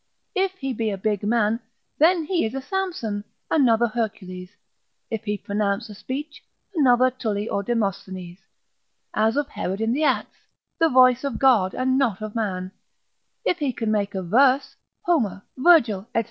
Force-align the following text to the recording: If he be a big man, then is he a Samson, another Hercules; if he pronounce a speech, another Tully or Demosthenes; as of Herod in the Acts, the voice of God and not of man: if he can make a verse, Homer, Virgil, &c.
If 0.33 0.53
he 0.53 0.73
be 0.73 0.89
a 0.89 0.97
big 0.97 1.21
man, 1.21 1.59
then 1.99 2.23
is 2.23 2.27
he 2.27 2.45
a 2.47 2.59
Samson, 2.59 3.23
another 3.51 3.85
Hercules; 3.87 4.49
if 5.11 5.25
he 5.25 5.37
pronounce 5.37 5.89
a 5.89 5.93
speech, 5.93 6.43
another 6.75 7.11
Tully 7.11 7.47
or 7.47 7.61
Demosthenes; 7.61 8.39
as 9.13 9.37
of 9.37 9.49
Herod 9.49 9.79
in 9.79 9.93
the 9.93 10.03
Acts, 10.03 10.39
the 10.79 10.89
voice 10.89 11.23
of 11.23 11.37
God 11.37 11.75
and 11.75 11.99
not 11.99 12.19
of 12.19 12.33
man: 12.33 12.71
if 13.45 13.59
he 13.59 13.71
can 13.71 13.91
make 13.91 14.15
a 14.15 14.23
verse, 14.23 14.75
Homer, 15.05 15.43
Virgil, 15.55 16.07
&c. 16.15 16.19